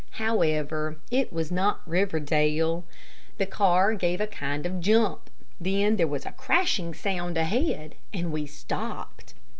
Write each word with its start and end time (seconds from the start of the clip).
However, 0.17 0.97
it 1.11 1.31
was 1.31 1.51
not 1.51 1.81
Riverdale. 1.87 2.85
The 3.37 3.45
car 3.45 3.93
gave 3.93 4.19
a 4.19 4.25
kind 4.25 4.65
of 4.65 4.79
jump, 4.81 5.29
then 5.59 5.95
there 5.97 6.07
was 6.07 6.25
a 6.25 6.31
crashing 6.31 6.95
sound 6.95 7.37
ahead, 7.37 7.93
and 8.11 8.31
we 8.31 8.47
stopped. 8.47 9.35